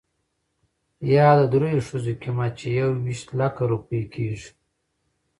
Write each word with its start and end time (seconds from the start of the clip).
يا 1.13 1.27
د 1.39 1.41
درېو 1.53 1.85
ښځو 1.87 2.13
قيمت، 2.21 2.51
چې 2.59 2.67
يويشت 2.79 3.27
لکه 3.39 3.61
روپۍ 3.71 4.03
کېږي. 4.13 4.49